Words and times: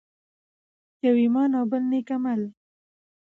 يو 1.05 1.13
ایمان 1.23 1.49
او 1.57 1.63
بل 1.71 1.83
نیک 1.91 2.09
عمل. 2.17 2.41